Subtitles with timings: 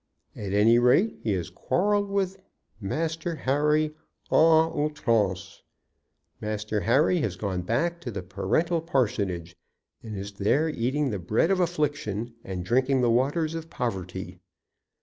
[0.35, 2.41] At any rate, he has quarrelled with
[2.79, 3.93] Master Harry
[4.31, 5.61] à outrance.
[6.41, 9.55] Master Harry has gone back to the parental parsonage,
[10.01, 14.39] and is there eating the bread of affliction and drinking the waters of poverty.